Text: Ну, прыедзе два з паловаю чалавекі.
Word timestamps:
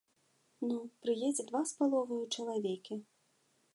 Ну, 0.69 0.77
прыедзе 1.03 1.45
два 1.51 1.61
з 1.73 1.77
паловаю 1.81 2.21
чалавекі. 2.39 2.93